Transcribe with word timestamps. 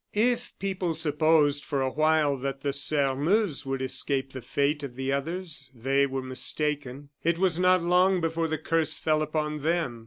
If 0.15 0.57
people 0.57 0.95
supposed 0.95 1.63
for 1.63 1.83
awhile 1.83 2.35
that 2.37 2.61
the 2.61 2.73
Sairmeuse 2.73 3.67
would 3.67 3.83
escape 3.83 4.33
the 4.33 4.41
fate 4.41 4.81
of 4.81 4.95
the 4.95 5.11
others, 5.13 5.69
they 5.75 6.07
were 6.07 6.23
mistaken. 6.23 7.09
It 7.23 7.37
was 7.37 7.59
not 7.59 7.83
long 7.83 8.19
before 8.19 8.47
the 8.47 8.57
curse 8.57 8.97
fell 8.97 9.21
upon 9.21 9.61
them. 9.61 9.99